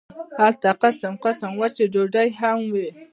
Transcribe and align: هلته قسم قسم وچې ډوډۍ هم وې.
هلته 0.39 0.69
قسم 0.83 1.13
قسم 1.25 1.51
وچې 1.59 1.85
ډوډۍ 1.93 2.29
هم 2.39 2.59
وې. 2.73 2.87